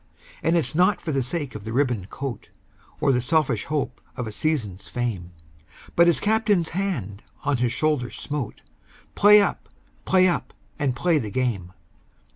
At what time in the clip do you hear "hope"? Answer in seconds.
3.65-4.01